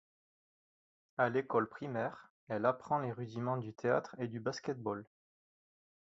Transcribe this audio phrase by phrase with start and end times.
[1.19, 5.05] À l'école primaire, elle apprend les rudiments du théâtre et du basket-ball.